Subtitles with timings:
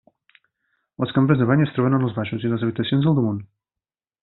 [1.03, 3.41] Les cambres de bany es troben en els baixos i les habitacions al damunt.